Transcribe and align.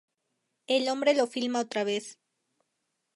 El 0.65 0.89
hombre 0.89 1.13
lo 1.13 1.27
filma 1.27 1.59
otra 1.59 1.83
vez. 1.83 2.17